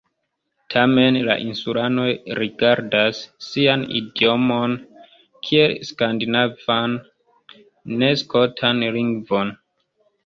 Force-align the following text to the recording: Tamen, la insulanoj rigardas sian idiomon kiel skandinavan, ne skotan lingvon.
Tamen, 0.75 1.17
la 1.25 1.33
insulanoj 1.47 2.05
rigardas 2.39 3.19
sian 3.49 3.83
idiomon 3.99 4.75
kiel 5.49 5.77
skandinavan, 5.91 6.99
ne 8.03 8.11
skotan 8.25 8.85
lingvon. 8.99 9.59